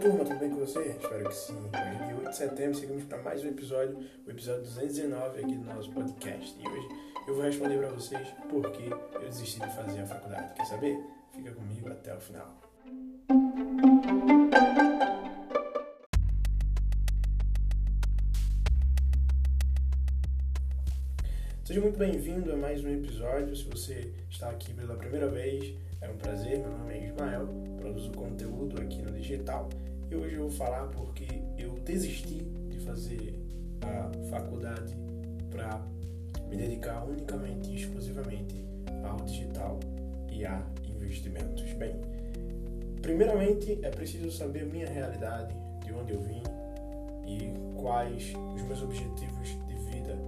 turma, 0.00 0.24
tudo 0.24 0.38
bem 0.38 0.48
com 0.48 0.56
você? 0.56 0.96
Espero 0.98 1.28
que 1.28 1.34
sim. 1.34 1.52
Hoje 1.52 1.68
é 1.74 2.06
dia 2.06 2.16
8 2.16 2.30
de 2.30 2.36
setembro, 2.36 2.74
seguimos 2.74 3.04
para 3.04 3.22
mais 3.22 3.44
um 3.44 3.48
episódio, 3.48 3.98
o 4.26 4.30
episódio 4.30 4.62
219 4.62 5.40
aqui 5.40 5.54
do 5.54 5.64
nosso 5.66 5.92
podcast. 5.92 6.58
E 6.58 6.66
hoje 6.66 6.88
eu 7.28 7.34
vou 7.34 7.44
responder 7.44 7.76
para 7.76 7.90
vocês 7.90 8.28
por 8.48 8.70
que 8.72 8.90
eu 8.90 9.20
desisti 9.20 9.60
de 9.60 9.76
fazer 9.76 10.00
a 10.00 10.06
faculdade. 10.06 10.54
Quer 10.54 10.64
saber? 10.64 10.98
Fica 11.34 11.52
comigo 11.52 11.90
até 11.90 12.16
o 12.16 12.18
final. 12.18 12.58
Seja 21.62 21.80
muito 21.82 21.98
bem-vindo 21.98 22.50
a 22.54 22.56
mais 22.56 22.82
um 22.82 22.88
episódio. 22.88 23.54
Se 23.54 23.64
você 23.64 24.10
está 24.30 24.48
aqui 24.48 24.72
pela 24.72 24.96
primeira 24.96 25.28
vez, 25.28 25.74
é 26.00 26.08
um 26.08 26.16
prazer. 26.16 26.58
Meu 26.58 26.70
nome 26.70 26.94
é 26.94 27.04
Ismael, 27.04 27.46
produzo 27.76 28.10
conteúdo 28.12 28.80
aqui 28.80 29.02
no 29.02 29.12
digital 29.12 29.68
e 30.10 30.16
hoje 30.16 30.34
eu 30.34 30.42
vou 30.42 30.50
falar 30.50 30.86
porque 30.88 31.26
eu 31.56 31.72
desisti 31.84 32.42
de 32.68 32.78
fazer 32.80 33.34
a 33.82 34.10
faculdade 34.28 34.94
para 35.50 35.80
me 36.48 36.56
dedicar 36.56 37.04
unicamente 37.04 37.70
e 37.70 37.76
exclusivamente 37.76 38.64
ao 39.04 39.16
digital 39.24 39.78
e 40.30 40.44
a 40.44 40.62
investimentos. 40.88 41.72
Bem, 41.74 41.94
primeiramente 43.00 43.78
é 43.82 43.90
preciso 43.90 44.30
saber 44.32 44.66
minha 44.66 44.88
realidade, 44.88 45.54
de 45.84 45.92
onde 45.92 46.12
eu 46.12 46.20
vim 46.20 46.42
e 47.26 47.52
quais 47.80 48.32
os 48.54 48.62
meus 48.62 48.82
objetivos 48.82 49.48
de 49.66 49.74
vida 49.90 50.18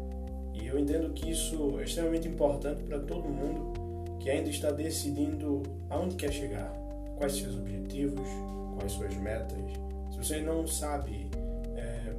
e 0.55 0.67
eu 0.67 0.79
entendo 0.79 1.13
que 1.13 1.31
isso 1.31 1.79
é 1.81 1.85
extremamente 1.85 2.29
importante 2.29 2.83
para 2.85 3.01
todo 3.01 3.29
mundo 3.29 3.73
que 4.21 4.31
ainda 4.31 4.49
está 4.49 4.71
decidindo 4.71 5.63
aonde 5.91 6.15
quer 6.15 6.33
chegar, 6.33 6.73
quais 7.17 7.37
seus 7.37 7.57
objetivos, 7.57 8.29
quais 8.77 8.93
suas 8.93 9.15
metas. 9.17 9.59
Se 10.11 10.19
você 10.19 10.41
não 10.41 10.67
sabe 10.67 11.29
é, 11.77 12.15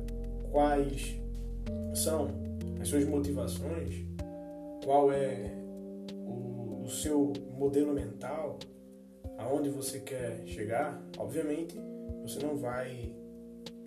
quais 0.52 1.20
são 1.94 2.28
as 2.82 2.88
suas 2.88 3.06
motivações, 3.06 4.06
qual 4.84 5.12
é 5.12 5.52
o, 6.26 6.84
o 6.84 6.90
seu 6.90 7.34
modelo 7.58 7.94
mental, 7.94 8.60
aonde 9.38 9.70
você 9.70 10.00
quer 10.00 10.44
chegar, 10.46 11.02
obviamente 11.18 11.76
você 12.22 12.40
não 12.46 12.58
vai 12.58 13.12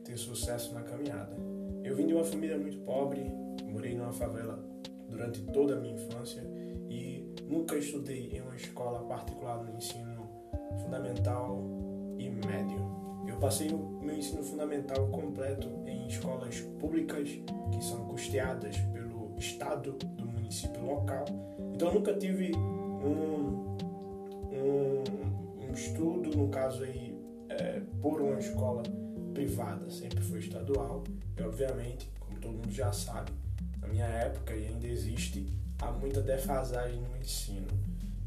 ter 0.05 0.17
sucesso 0.17 0.75
na 0.75 0.83
caminhada. 0.83 1.37
Eu 1.83 1.95
vim 1.97 2.07
de 2.07 2.15
uma 2.15 2.25
família 2.25 2.59
muito 2.59 2.79
pobre, 2.79 3.31
morei 3.65 3.95
numa 3.95 4.13
favela 4.13 4.59
durante 5.09 5.41
toda 5.53 5.77
a 5.77 5.81
minha 5.81 5.95
infância 5.95 6.43
e 6.89 7.25
nunca 7.49 7.77
estudei 7.77 8.31
em 8.37 8.41
uma 8.41 8.55
escola 8.57 9.05
particular 9.05 9.63
no 9.63 9.77
ensino 9.77 10.29
fundamental 10.83 11.63
médio. 12.31 12.79
Eu 13.27 13.37
passei 13.37 13.71
o 13.71 13.79
meu 14.03 14.17
ensino 14.17 14.43
fundamental 14.43 15.07
completo 15.09 15.69
em 15.87 16.07
escolas 16.07 16.61
públicas 16.79 17.29
que 17.73 17.85
são 17.85 18.07
custeadas 18.07 18.77
pelo 18.93 19.35
estado 19.39 19.93
do 19.93 20.27
município 20.27 20.85
local. 20.85 21.25
Então 21.75 21.93
nunca 21.93 22.15
tive 22.15 22.55
um, 22.55 23.77
um, 24.53 25.69
um 25.69 25.73
estudo, 25.73 26.37
no 26.37 26.49
caso 26.49 26.83
aí, 26.85 27.19
é, 27.49 27.81
por 28.01 28.21
uma 28.21 28.39
escola 28.39 28.83
privada, 29.35 29.91
sempre 29.91 30.21
foi 30.21 30.39
estadual. 30.39 31.05
E 31.37 31.43
obviamente, 31.43 32.11
como 32.19 32.39
todo 32.39 32.55
mundo 32.55 32.71
já 32.73 32.93
sabe, 32.93 33.33
na 33.81 33.89
minha 33.89 34.07
época 34.07 34.55
e 34.55 34.67
ainda 34.67 34.87
existe, 34.87 35.47
há 35.81 35.91
muita 35.93 36.23
defasagem 36.23 37.01
no 37.01 37.17
ensino. 37.17 37.67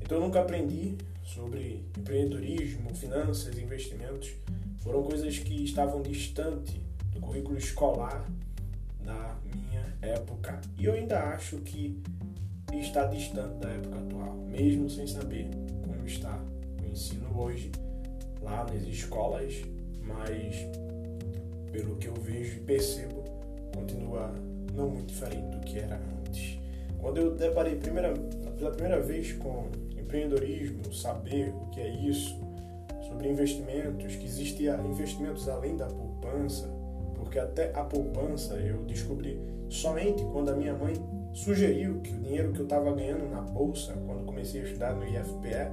Então 0.01 0.19
eu 0.19 0.23
nunca 0.23 0.41
aprendi 0.41 0.97
sobre 1.33 1.85
empreendedorismo, 1.97 2.93
finanças, 2.95 3.57
investimentos. 3.57 4.31
Foram 4.79 5.03
coisas 5.03 5.37
que 5.39 5.63
estavam 5.63 6.01
distante 6.01 6.81
do 7.11 7.19
currículo 7.19 7.57
escolar 7.57 8.25
da 9.03 9.35
minha 9.43 9.93
época. 10.01 10.59
E 10.77 10.85
eu 10.85 10.93
ainda 10.93 11.19
acho 11.19 11.57
que 11.57 12.01
está 12.73 13.05
distante 13.05 13.55
da 13.59 13.69
época 13.69 13.99
atual, 13.99 14.35
mesmo 14.47 14.89
sem 14.89 15.05
saber 15.05 15.49
como 15.85 16.05
está 16.05 16.39
o 16.81 16.91
ensino 16.91 17.39
hoje 17.39 17.71
lá 18.41 18.65
nas 18.65 18.83
escolas, 18.83 19.53
mas 20.01 20.55
pelo 21.71 21.97
que 21.97 22.07
eu 22.07 22.13
vejo 22.15 22.57
e 22.57 22.59
percebo, 22.61 23.23
continua 23.73 24.33
não 24.73 24.89
muito 24.89 25.07
diferente 25.07 25.57
do 25.57 25.59
que 25.59 25.77
era 25.77 25.99
antes. 26.19 26.57
Quando 26.97 27.17
eu 27.17 27.35
deparei 27.35 27.75
primeira, 27.75 28.13
pela 28.57 28.71
primeira 28.71 29.01
vez 29.01 29.33
com 29.33 29.69
empreendedorismo, 30.09 30.91
saber 30.91 31.49
o 31.49 31.69
que 31.69 31.79
é 31.79 31.87
isso, 31.87 32.35
sobre 33.07 33.29
investimentos, 33.29 34.15
que 34.15 34.25
existia 34.25 34.75
investimentos 34.77 35.47
além 35.47 35.77
da 35.77 35.85
poupança, 35.85 36.67
porque 37.15 37.37
até 37.37 37.71
a 37.75 37.83
poupança 37.83 38.55
eu 38.55 38.83
descobri 38.85 39.39
somente 39.69 40.23
quando 40.25 40.49
a 40.49 40.55
minha 40.55 40.73
mãe 40.73 40.93
sugeriu 41.31 41.99
que 42.01 42.11
o 42.11 42.19
dinheiro 42.19 42.51
que 42.51 42.59
eu 42.59 42.63
estava 42.63 42.91
ganhando 42.91 43.29
na 43.29 43.41
bolsa, 43.41 43.93
quando 44.05 44.25
comecei 44.25 44.61
a 44.61 44.63
estudar 44.63 44.95
no 44.95 45.05
IFPE, 45.05 45.71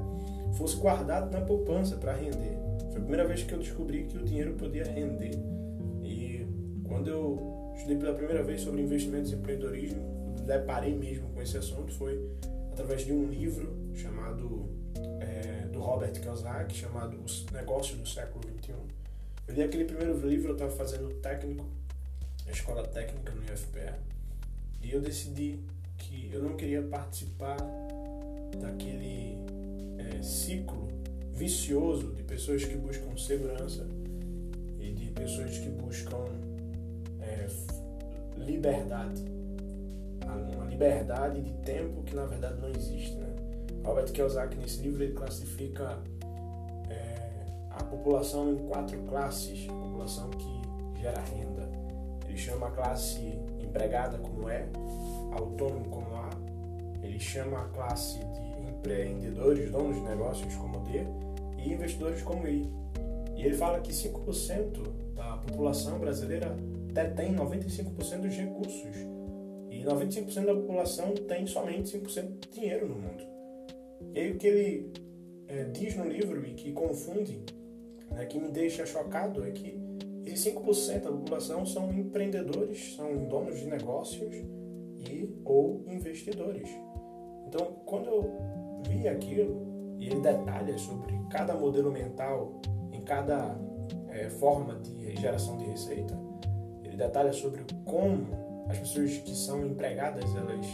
fosse 0.53 0.77
guardado 0.77 1.33
na 1.33 1.41
poupança 1.41 1.97
para 1.97 2.13
render. 2.13 2.59
Foi 2.91 2.99
a 2.99 3.01
primeira 3.01 3.27
vez 3.27 3.43
que 3.43 3.55
eu 3.55 3.59
descobri 3.59 4.05
que 4.05 4.19
o 4.19 4.23
dinheiro 4.23 4.53
podia 4.55 4.85
render. 4.85 5.33
E 6.05 6.47
quando 6.85 7.09
eu 7.09 7.73
estudei 7.75 7.97
pela 7.97 8.15
primeira 8.15 8.43
vez 8.43 8.61
sobre 8.61 8.83
investimentos 8.83 9.33
e 9.33 9.35
empreendedorismo, 9.35 10.03
deparei 10.47 10.95
mesmo 10.95 11.29
com 11.31 11.41
esse 11.41 11.57
assunto 11.57 11.93
foi 11.95 12.21
através 12.77 13.07
de 13.07 13.13
um 13.13 13.25
livro 13.25 13.75
chamado 13.95 14.69
é, 15.19 15.67
do 15.69 15.81
Robert 15.81 16.13
Kiyosaki 16.13 16.77
chamado 16.77 17.17
Os 17.25 17.47
Negócios 17.47 17.99
do 17.99 18.07
Século 18.07 18.45
XXI. 18.61 18.75
Eu 19.49 19.55
li 19.55 19.63
aquele 19.63 19.87
primeiro 19.87 20.29
livro, 20.29 20.51
eu 20.51 20.53
estava 20.53 20.71
fazendo 20.71 21.09
técnico, 21.23 21.65
na 22.45 22.53
escola 22.53 22.87
técnica 22.87 23.33
no 23.33 23.43
IFPE, 23.45 23.95
e 24.83 24.93
eu 24.93 25.01
decidi 25.01 25.59
que 25.97 26.31
eu 26.31 26.43
não 26.43 26.55
queria 26.55 26.83
participar 26.83 27.57
daquele 28.61 29.39
é, 29.97 30.23
ciclo 30.23 30.89
vicioso 31.33 32.13
de 32.13 32.23
pessoas 32.25 32.63
que 32.63 32.77
buscam 32.77 33.17
segurança 33.17 33.87
e 34.79 34.93
de 34.93 35.07
pessoas 35.13 35.59
que 35.59 35.71
buscam 35.71 36.27
é, 37.23 37.47
liberdade 38.37 39.36
uma 40.33 40.65
liberdade 40.65 41.41
de 41.41 41.53
tempo 41.65 42.03
que 42.03 42.15
na 42.15 42.27
verdade 42.27 42.61
não 42.61 42.69
existe. 42.71 43.15
Né? 43.17 43.27
Robert 43.85 44.11
Kiyosaki 44.13 44.57
nesse 44.57 44.83
livro 44.83 45.03
ele 45.03 45.13
classifica 45.13 45.99
é, 46.91 47.31
a 47.71 47.83
população 47.85 48.53
em 48.53 48.57
quatro 48.69 48.99
classes, 49.03 49.69
a 49.69 49.73
população 49.73 50.31
que 50.31 51.01
gera 51.01 51.21
renda. 51.21 51.69
Ele 52.29 52.37
chama 52.37 52.69
a 52.69 52.71
classe 52.71 53.21
empregada 53.61 54.19
como 54.19 54.49
é, 54.49 54.67
autônomo 55.33 55.85
como 55.89 56.15
A, 56.17 56.31
ele 57.03 57.21
chama 57.21 57.61
a 57.61 57.65
classe 57.69 58.19
de 58.19 58.69
empreendedores, 58.69 59.71
donos 59.71 59.97
de 59.97 60.03
negócios 60.03 60.55
como 60.57 60.81
D 60.81 61.07
e 61.59 61.73
investidores 61.73 62.23
como 62.23 62.47
I. 62.47 62.71
E 63.37 63.43
ele 63.45 63.55
fala 63.55 63.81
que 63.81 63.93
5% 63.93 65.15
da 65.15 65.37
população 65.37 65.99
brasileira 65.99 66.57
detém 66.93 67.35
95% 67.35 68.21
dos 68.21 68.35
recursos 68.35 69.16
95% 69.87 70.45
da 70.45 70.55
população 70.55 71.15
tem 71.15 71.47
somente 71.47 71.97
5% 71.97 72.41
de 72.41 72.61
dinheiro 72.61 72.89
no 72.89 72.97
mundo. 72.97 73.25
E 74.15 74.21
aí 74.21 74.33
o 74.33 74.37
que 74.37 74.47
ele 74.47 74.93
é, 75.49 75.65
diz 75.65 75.97
no 75.97 76.09
livro 76.09 76.45
e 76.45 76.55
que 76.55 76.73
confunde, 76.73 77.41
né, 78.11 78.27
que 78.27 78.39
me 78.39 78.49
deixa 78.49 78.85
chocado, 78.85 79.45
é 79.45 79.51
que 79.53 79.79
esses 80.25 80.53
5% 80.53 81.03
da 81.03 81.11
população 81.13 81.65
são 81.65 81.93
empreendedores, 81.93 82.95
são 82.97 83.27
donos 83.29 83.61
de 83.61 83.67
negócios 83.67 84.35
e 84.35 85.31
ou 85.45 85.85
investidores. 85.87 86.69
Então, 87.47 87.77
quando 87.85 88.09
eu 88.09 88.35
vi 88.89 89.07
aquilo, 89.07 89.65
e 89.99 90.07
ele 90.09 90.21
detalha 90.21 90.77
sobre 90.77 91.19
cada 91.31 91.55
modelo 91.55 91.91
mental 91.91 92.61
em 92.93 93.01
cada 93.01 93.57
é, 94.09 94.29
forma 94.29 94.75
de 94.81 95.17
geração 95.17 95.57
de 95.57 95.65
receita, 95.65 96.19
ele 96.83 96.97
detalha 96.97 97.33
sobre 97.33 97.65
como 97.85 98.46
as 98.69 98.79
pessoas 98.79 99.19
que 99.19 99.35
são 99.35 99.65
empregadas, 99.65 100.25
elas 100.35 100.67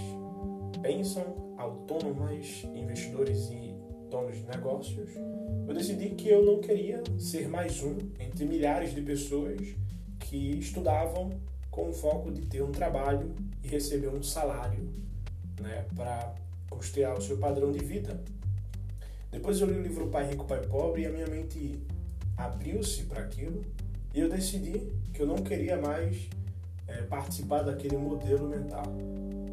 pensam 0.83 1.55
autônomas, 1.59 2.65
investidores 2.75 3.51
e 3.51 3.75
donos 4.11 4.37
de 4.37 4.45
negócios. 4.45 5.11
Eu 5.67 5.75
decidi 5.75 6.11
que 6.11 6.29
eu 6.29 6.45
não 6.45 6.61
queria 6.61 7.03
ser 7.19 7.49
mais 7.49 7.83
um 7.83 7.97
entre 8.19 8.45
milhares 8.45 8.95
de 8.95 9.01
pessoas 9.01 9.61
que 10.19 10.59
estudavam 10.59 11.31
com 11.71 11.89
o 11.89 11.93
foco 11.93 12.31
de 12.31 12.43
ter 12.47 12.63
um 12.63 12.73
trabalho 12.73 13.35
e 13.63 13.69
receber 13.69 14.09
um 14.09 14.23
salário 14.23 14.89
né, 15.61 15.87
para 15.97 16.35
custear 16.69 17.17
o 17.17 17.23
seu 17.23 17.39
padrão 17.39 17.71
de 17.73 17.79
vida. 17.79 18.21
Depois 19.31 19.61
eu 19.61 19.67
li 19.67 19.79
o 19.79 19.83
livro 19.83 20.09
Pai 20.09 20.29
Rico, 20.29 20.45
Pai 20.45 20.61
Pobre 20.61 21.03
e 21.03 21.07
a 21.07 21.11
minha 21.11 21.27
mente 21.27 21.79
abriu-se 22.37 23.05
para 23.05 23.23
aquilo 23.23 23.65
e 24.15 24.21
eu 24.21 24.29
decidi 24.29 24.93
que 25.15 25.21
eu 25.21 25.27
não 25.27 25.37
queria 25.37 25.81
mais 25.81 26.29
é, 26.93 27.03
participar 27.03 27.63
daquele 27.63 27.97
modelo 27.97 28.49
mental. 28.49 28.85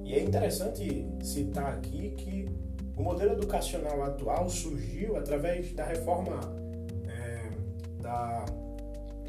E 0.04 0.14
é 0.14 0.24
interessante 0.24 1.06
citar 1.22 1.74
aqui 1.74 2.12
que 2.12 2.50
o 2.96 3.04
modelo 3.04 3.34
educacional 3.34 4.04
atual 4.04 4.50
surgiu 4.50 5.16
através 5.16 5.72
da 5.74 5.86
reforma 5.86 6.40
é, 7.08 7.50
da 8.02 8.46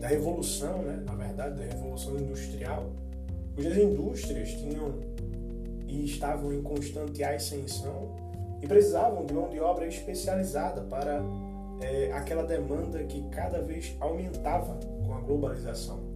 da 0.01 0.09
revolução, 0.09 0.83
né, 0.83 1.03
na 1.05 1.15
verdade, 1.15 1.57
da 1.57 1.65
revolução 1.75 2.17
industrial, 2.19 2.91
cujas 3.55 3.77
indústrias 3.77 4.49
tinham 4.53 4.95
e 5.87 6.06
estavam 6.06 6.53
em 6.53 6.63
constante 6.63 7.23
ascensão 7.23 8.17
e 8.63 8.67
precisavam 8.67 9.27
de 9.27 9.35
mão 9.35 9.51
de 9.51 9.61
obra 9.61 9.87
especializada 9.87 10.81
para 10.83 11.23
é, 11.83 12.13
aquela 12.13 12.45
demanda 12.45 13.03
que 13.05 13.23
cada 13.29 13.61
vez 13.61 13.95
aumentava 14.01 14.79
com 15.05 15.13
a 15.13 15.21
globalização. 15.21 16.10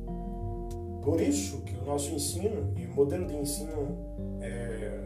Por 1.04 1.20
isso 1.20 1.60
que 1.60 1.76
o 1.76 1.84
nosso 1.84 2.14
ensino 2.14 2.72
e 2.78 2.86
o 2.86 2.94
modelo 2.94 3.26
de 3.26 3.36
ensino 3.36 3.98
é, 4.40 5.04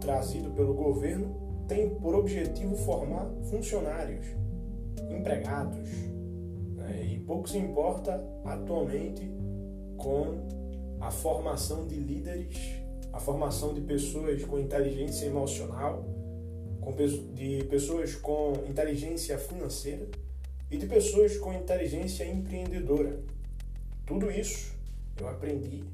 trazido 0.00 0.50
pelo 0.50 0.72
governo 0.72 1.64
tem 1.68 1.90
por 1.90 2.14
objetivo 2.14 2.74
formar 2.74 3.30
funcionários, 3.50 4.26
empregados, 5.10 5.90
né? 6.74 7.04
e 7.04 7.18
pouco 7.20 7.46
se 7.48 7.58
importa 7.58 8.24
atualmente 8.46 9.30
com 9.98 10.48
a 11.00 11.10
formação 11.10 11.86
de 11.86 11.96
líderes, 11.96 12.56
a 13.12 13.20
formação 13.20 13.74
de 13.74 13.82
pessoas 13.82 14.42
com 14.46 14.58
inteligência 14.58 15.26
emocional, 15.26 16.02
de 17.34 17.62
pessoas 17.64 18.14
com 18.14 18.54
inteligência 18.66 19.36
financeira 19.36 20.08
e 20.70 20.78
de 20.78 20.86
pessoas 20.86 21.36
com 21.36 21.52
inteligência 21.52 22.24
empreendedora. 22.24 23.20
Tudo 24.06 24.30
isso 24.30 24.79
eu 25.20 25.28
aprendi 25.28 25.84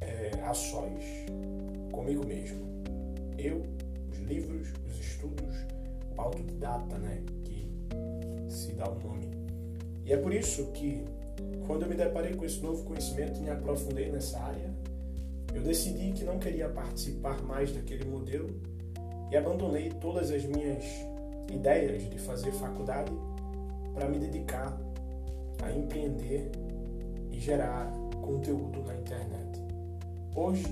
é, 0.00 0.30
a 0.44 0.54
sós, 0.54 1.04
comigo 1.90 2.26
mesmo. 2.26 2.60
Eu, 3.36 3.62
os 4.10 4.18
livros, 4.18 4.72
os 4.86 4.98
estudos, 4.98 5.56
o 6.16 6.20
autodidata, 6.20 6.98
né, 6.98 7.22
que 7.44 7.68
se 8.48 8.72
dá 8.72 8.88
o 8.88 8.96
um 8.96 9.00
nome. 9.00 9.30
E 10.04 10.12
é 10.12 10.16
por 10.16 10.32
isso 10.32 10.66
que, 10.72 11.04
quando 11.66 11.82
eu 11.82 11.88
me 11.88 11.94
deparei 11.94 12.34
com 12.34 12.44
esse 12.44 12.60
novo 12.60 12.84
conhecimento 12.84 13.38
e 13.38 13.42
me 13.42 13.50
aprofundei 13.50 14.10
nessa 14.10 14.38
área, 14.38 14.70
eu 15.54 15.62
decidi 15.62 16.12
que 16.12 16.24
não 16.24 16.38
queria 16.38 16.68
participar 16.68 17.42
mais 17.42 17.72
daquele 17.72 18.04
modelo 18.04 18.48
e 19.30 19.36
abandonei 19.36 19.90
todas 20.00 20.30
as 20.30 20.44
minhas 20.44 20.84
ideias 21.50 22.08
de 22.08 22.18
fazer 22.18 22.52
faculdade 22.52 23.12
para 23.94 24.08
me 24.08 24.18
dedicar 24.18 24.78
a 25.62 25.72
empreender 25.72 26.50
gerar 27.42 27.92
conteúdo 28.20 28.84
na 28.84 28.94
internet. 28.94 29.60
Hoje 30.36 30.64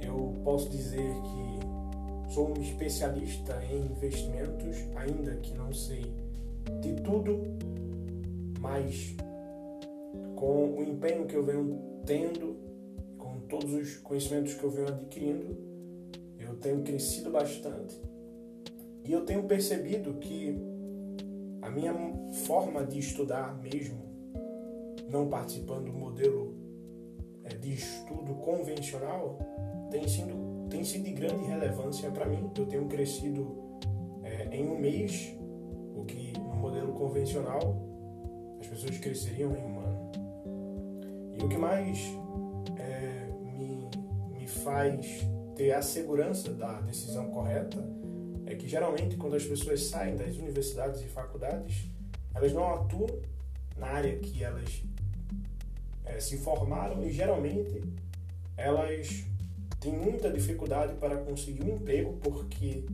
eu 0.00 0.34
posso 0.42 0.68
dizer 0.68 0.98
que 0.98 2.34
sou 2.34 2.50
um 2.50 2.60
especialista 2.60 3.62
em 3.70 3.86
investimentos, 3.86 4.78
ainda 4.96 5.36
que 5.36 5.56
não 5.56 5.72
sei 5.72 6.12
de 6.82 6.92
tudo, 7.02 7.40
mas 8.60 9.14
com 10.34 10.74
o 10.76 10.82
empenho 10.82 11.24
que 11.24 11.36
eu 11.36 11.44
venho 11.44 11.80
tendo, 12.04 12.56
com 13.16 13.38
todos 13.48 13.72
os 13.72 13.96
conhecimentos 13.98 14.54
que 14.54 14.64
eu 14.64 14.70
venho 14.70 14.88
adquirindo, 14.88 15.56
eu 16.40 16.56
tenho 16.56 16.82
crescido 16.82 17.30
bastante 17.30 17.96
e 19.04 19.12
eu 19.12 19.24
tenho 19.24 19.44
percebido 19.44 20.14
que 20.14 20.58
a 21.62 21.70
minha 21.70 21.94
forma 22.44 22.84
de 22.84 22.98
estudar 22.98 23.56
mesmo, 23.62 24.05
não 25.08 25.28
participando 25.28 25.86
do 25.86 25.92
modelo 25.92 26.54
é, 27.44 27.54
de 27.54 27.74
estudo 27.74 28.34
convencional, 28.34 29.38
tem 29.90 30.06
sido, 30.08 30.66
tem 30.68 30.84
sido 30.84 31.04
de 31.04 31.12
grande 31.12 31.44
relevância 31.44 32.10
para 32.10 32.26
mim. 32.26 32.50
Eu 32.56 32.66
tenho 32.66 32.86
crescido 32.86 33.56
é, 34.22 34.48
em 34.56 34.68
um 34.68 34.78
mês, 34.78 35.36
o 35.94 36.04
que 36.04 36.32
no 36.38 36.56
modelo 36.56 36.92
convencional 36.92 37.76
as 38.60 38.66
pessoas 38.66 38.98
cresceriam 38.98 39.54
em 39.54 39.64
um 39.64 39.80
ano. 39.80 40.12
E 41.38 41.44
o 41.44 41.48
que 41.48 41.56
mais 41.56 41.98
é, 42.78 43.28
me, 43.42 43.88
me 44.32 44.46
faz 44.46 45.26
ter 45.54 45.72
a 45.72 45.82
segurança 45.82 46.52
da 46.52 46.80
decisão 46.80 47.30
correta 47.30 47.78
é 48.44 48.54
que 48.54 48.68
geralmente 48.68 49.16
quando 49.16 49.36
as 49.36 49.44
pessoas 49.44 49.82
saem 49.84 50.16
das 50.16 50.36
universidades 50.36 51.00
e 51.02 51.06
faculdades, 51.06 51.90
elas 52.34 52.52
não 52.52 52.66
atuam 52.68 53.08
na 53.76 53.86
área 53.86 54.16
que 54.18 54.42
elas 54.42 54.82
é, 56.04 56.20
se 56.20 56.38
formaram 56.38 57.04
e 57.04 57.12
geralmente 57.12 57.82
elas 58.56 59.24
têm 59.80 59.92
muita 59.92 60.30
dificuldade 60.30 60.94
para 60.94 61.16
conseguir 61.18 61.62
um 61.64 61.76
emprego 61.76 62.14
porque 62.22 62.86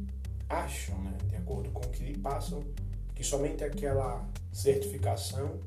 acham, 0.48 0.98
né, 1.02 1.16
de 1.28 1.36
acordo 1.36 1.70
com 1.70 1.80
o 1.80 1.90
que 1.90 2.04
lhe 2.04 2.18
passam, 2.18 2.62
que 3.14 3.24
somente 3.24 3.62
aquela 3.62 4.26
certificação 4.52 5.60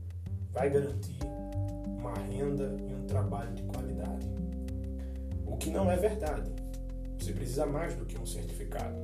vai 0.52 0.70
garantir 0.70 1.18
uma 1.98 2.14
renda 2.14 2.76
e 2.88 2.94
um 2.94 3.06
trabalho 3.08 3.54
de 3.54 3.64
qualidade. 3.64 4.28
O 5.46 5.58
que 5.58 5.70
não 5.70 5.90
é 5.90 5.98
verdade. 5.98 6.52
Você 7.18 7.32
precisa 7.32 7.66
mais 7.66 7.96
do 7.96 8.06
que 8.06 8.18
um 8.18 8.26
certificado. 8.26 8.96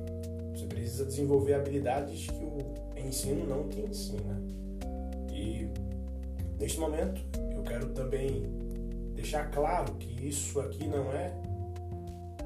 Você 0.54 0.66
precisa 0.66 1.04
desenvolver 1.04 1.54
habilidades 1.54 2.26
que 2.26 2.44
o 2.44 2.58
ensino 2.96 3.46
não 3.46 3.68
te 3.68 3.80
ensina. 3.80 4.40
E 5.32 5.68
neste 6.62 6.78
momento 6.78 7.20
eu 7.56 7.62
quero 7.64 7.88
também 7.88 8.44
deixar 9.14 9.50
claro 9.50 9.94
que 9.94 10.28
isso 10.28 10.60
aqui 10.60 10.86
não 10.86 11.12
é 11.12 11.32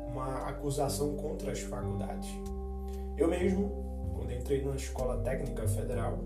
uma 0.08 0.48
acusação 0.48 1.14
contra 1.16 1.52
as 1.52 1.60
faculdades. 1.60 2.30
Eu 3.18 3.28
mesmo, 3.28 4.14
quando 4.16 4.32
entrei 4.32 4.64
na 4.64 4.74
escola 4.74 5.18
técnica 5.18 5.68
federal, 5.68 6.18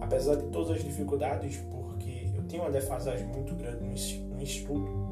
apesar 0.00 0.34
de 0.34 0.48
todas 0.48 0.72
as 0.72 0.82
dificuldades, 0.82 1.56
porque 1.70 2.30
eu 2.34 2.42
tenho 2.48 2.64
uma 2.64 2.70
defasagem 2.72 3.26
muito 3.28 3.54
grande 3.54 3.84
no 3.84 4.42
estudo, 4.42 5.08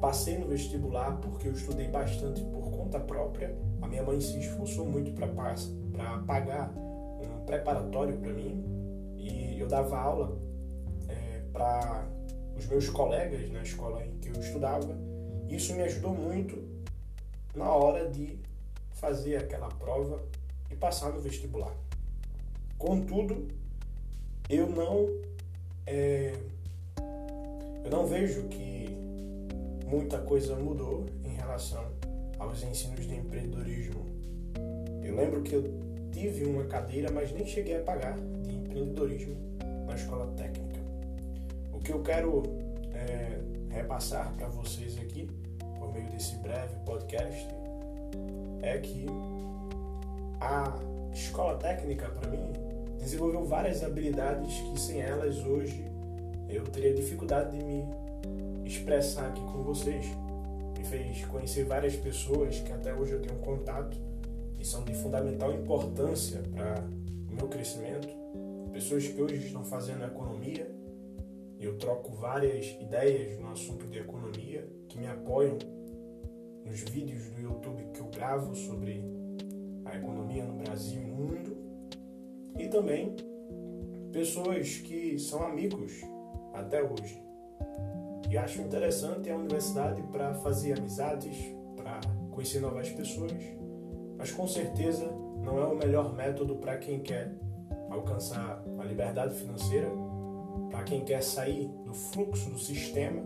passei 0.00 0.38
no 0.38 0.46
vestibular 0.46 1.18
porque 1.20 1.48
eu 1.48 1.52
estudei 1.52 1.88
bastante 1.88 2.40
por 2.44 2.70
conta 2.70 3.00
própria. 3.00 3.52
A 3.82 3.88
minha 3.88 4.04
mãe 4.04 4.20
se 4.20 4.38
esforçou 4.38 4.86
muito 4.86 5.10
para 5.10 5.26
pagar 6.24 6.72
um 6.76 7.44
preparatório 7.44 8.16
para 8.18 8.32
mim 8.32 8.64
e 9.16 9.58
eu 9.58 9.66
dava 9.66 9.98
aula 9.98 10.38
para 11.52 12.06
os 12.56 12.66
meus 12.66 12.88
colegas 12.88 13.50
na 13.50 13.62
escola 13.62 14.04
em 14.04 14.18
que 14.18 14.28
eu 14.28 14.40
estudava. 14.40 14.96
Isso 15.48 15.74
me 15.74 15.82
ajudou 15.82 16.14
muito 16.14 16.62
na 17.54 17.70
hora 17.70 18.08
de 18.10 18.38
fazer 18.92 19.36
aquela 19.36 19.68
prova 19.68 20.22
e 20.70 20.76
passar 20.76 21.12
no 21.12 21.20
vestibular. 21.20 21.74
Contudo, 22.76 23.48
eu 24.48 24.68
não 24.68 25.08
é, 25.86 26.34
eu 27.84 27.90
não 27.90 28.06
vejo 28.06 28.42
que 28.48 28.88
muita 29.86 30.18
coisa 30.18 30.54
mudou 30.56 31.06
em 31.24 31.34
relação 31.34 31.84
aos 32.38 32.62
ensinos 32.62 33.06
de 33.06 33.14
empreendedorismo. 33.14 34.06
Eu 35.02 35.16
lembro 35.16 35.42
que 35.42 35.54
eu 35.54 35.64
tive 36.12 36.44
uma 36.44 36.64
cadeira, 36.64 37.10
mas 37.10 37.32
nem 37.32 37.46
cheguei 37.46 37.76
a 37.76 37.82
pagar 37.82 38.18
de 38.18 38.54
empreendedorismo 38.54 39.34
na 39.86 39.94
escola 39.94 40.26
técnica. 40.36 40.67
O 41.78 41.80
que 41.80 41.92
eu 41.92 42.02
quero 42.02 42.42
é, 42.92 43.38
repassar 43.70 44.34
para 44.36 44.48
vocês 44.48 44.98
aqui, 44.98 45.30
por 45.78 45.92
meio 45.92 46.10
desse 46.10 46.34
breve 46.38 46.74
podcast, 46.84 47.46
é 48.60 48.78
que 48.78 49.06
a 50.40 50.76
escola 51.14 51.56
técnica, 51.56 52.08
para 52.08 52.28
mim, 52.30 52.52
desenvolveu 52.98 53.44
várias 53.44 53.84
habilidades 53.84 54.60
que 54.60 54.80
sem 54.80 55.00
elas 55.00 55.38
hoje 55.38 55.84
eu 56.48 56.64
teria 56.64 56.92
dificuldade 56.92 57.56
de 57.56 57.64
me 57.64 57.84
expressar 58.64 59.28
aqui 59.28 59.40
com 59.40 59.62
vocês. 59.62 60.04
Me 60.76 60.84
fez 60.84 61.24
conhecer 61.26 61.64
várias 61.64 61.94
pessoas 61.94 62.58
que 62.58 62.72
até 62.72 62.92
hoje 62.92 63.12
eu 63.12 63.22
tenho 63.22 63.38
contato 63.38 63.96
e 64.58 64.64
são 64.64 64.82
de 64.82 64.94
fundamental 64.94 65.52
importância 65.52 66.42
para 66.56 66.84
o 67.30 67.36
meu 67.36 67.46
crescimento. 67.46 68.08
Pessoas 68.72 69.06
que 69.06 69.22
hoje 69.22 69.36
estão 69.46 69.64
fazendo 69.64 70.04
economia. 70.04 70.68
Eu 71.60 71.76
troco 71.76 72.12
várias 72.12 72.66
ideias 72.80 73.38
no 73.40 73.50
assunto 73.50 73.86
de 73.86 73.98
economia 73.98 74.68
que 74.88 74.98
me 74.98 75.06
apoiam 75.06 75.58
nos 76.64 76.80
vídeos 76.82 77.24
do 77.30 77.40
YouTube 77.40 77.84
que 77.92 78.00
eu 78.00 78.06
gravo 78.06 78.54
sobre 78.54 79.02
a 79.84 79.96
economia 79.96 80.44
no 80.44 80.54
Brasil 80.54 81.02
e 81.02 81.06
no 81.06 81.14
mundo. 81.14 81.56
E 82.58 82.68
também 82.68 83.16
pessoas 84.12 84.76
que 84.78 85.18
são 85.18 85.42
amigos 85.42 85.92
até 86.54 86.82
hoje. 86.82 87.22
E 88.30 88.36
acho 88.36 88.60
interessante 88.60 89.30
a 89.30 89.36
universidade 89.36 90.02
para 90.12 90.34
fazer 90.34 90.78
amizades, 90.78 91.36
para 91.76 92.00
conhecer 92.30 92.60
novas 92.60 92.90
pessoas, 92.90 93.32
mas 94.16 94.30
com 94.30 94.46
certeza 94.46 95.06
não 95.42 95.58
é 95.58 95.66
o 95.66 95.76
melhor 95.76 96.14
método 96.14 96.56
para 96.56 96.76
quem 96.76 97.00
quer 97.00 97.34
alcançar 97.90 98.62
a 98.78 98.84
liberdade 98.84 99.34
financeira, 99.34 99.88
para 100.70 100.82
quem 100.84 101.04
quer 101.04 101.22
sair 101.22 101.68
do 101.84 101.92
fluxo 101.94 102.50
do 102.50 102.58
sistema 102.58 103.22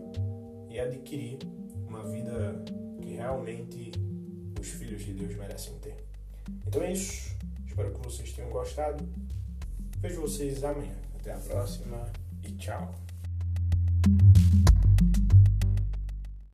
e 0.69 0.79
adquirir 0.79 1.39
uma 1.87 2.03
vida 2.03 2.63
que 3.01 3.13
realmente 3.13 3.91
os 4.59 4.67
filhos 4.69 5.03
de 5.03 5.13
Deus 5.13 5.35
merecem 5.35 5.77
ter. 5.79 5.95
Então 6.67 6.81
é 6.81 6.91
isso. 6.91 7.35
Espero 7.67 7.93
que 7.93 8.07
vocês 8.07 8.31
tenham 8.33 8.49
gostado. 8.49 9.03
Vejo 9.99 10.21
vocês 10.21 10.63
amanhã. 10.63 10.95
Até 11.19 11.33
a 11.33 11.37
próxima. 11.37 12.11
e 12.43 12.51
tchau. 12.53 12.93